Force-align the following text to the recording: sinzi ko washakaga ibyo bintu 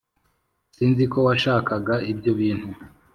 sinzi 0.75 1.03
ko 1.11 1.17
washakaga 1.27 1.95
ibyo 2.11 2.31
bintu 2.39 2.69